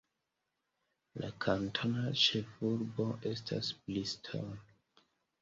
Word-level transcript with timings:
La 1.23 1.29
kantona 1.45 2.15
ĉefurbo 2.23 3.07
estas 3.33 3.71
Bristol. 3.85 4.51